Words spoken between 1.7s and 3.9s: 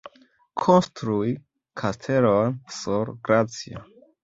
kastelon sur glacio.